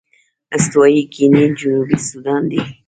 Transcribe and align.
استوايي 0.55 1.01
ګيني 1.13 1.43
جنوبي 1.59 1.97
سوډان 2.07 2.43
دي. 2.51 2.61